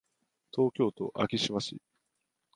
[0.51, 1.79] 東京都昭島市